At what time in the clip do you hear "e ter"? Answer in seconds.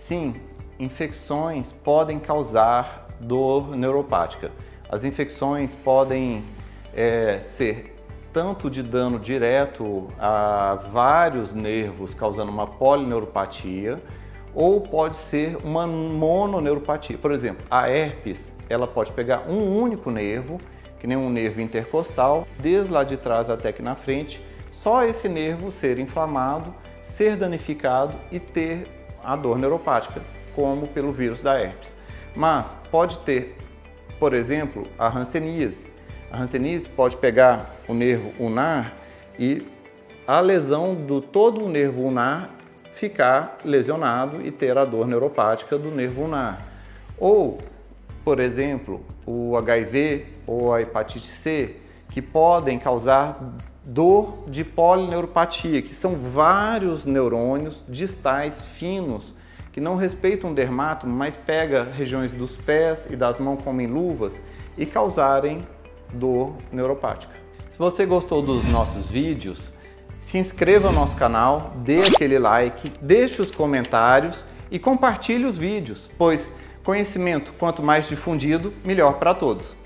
28.32-28.99, 44.42-44.76